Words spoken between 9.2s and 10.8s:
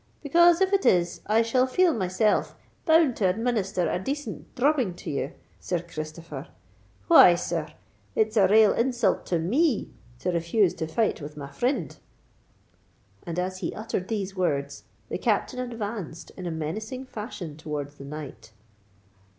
to me to refuse